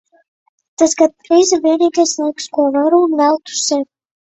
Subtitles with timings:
[0.83, 3.91] Tas gandrīz ir vienīgais laiks, ko varu un veltu tikai sev.